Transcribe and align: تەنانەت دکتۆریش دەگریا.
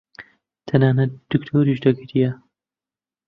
تەنانەت 0.69 1.11
دکتۆریش 1.31 1.79
دەگریا. 1.85 2.31